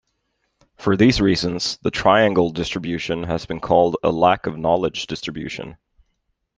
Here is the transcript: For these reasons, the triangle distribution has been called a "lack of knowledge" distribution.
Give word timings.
For 0.77 0.97
these 0.97 1.21
reasons, 1.21 1.77
the 1.83 1.91
triangle 1.91 2.49
distribution 2.49 3.21
has 3.25 3.45
been 3.45 3.59
called 3.59 3.97
a 4.01 4.09
"lack 4.11 4.47
of 4.47 4.57
knowledge" 4.57 5.05
distribution. 5.05 5.77